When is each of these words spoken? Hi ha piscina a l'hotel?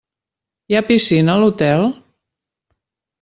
Hi 0.71 0.77
ha 0.79 0.81
piscina 0.87 1.35
a 1.35 1.41
l'hotel? 1.43 1.85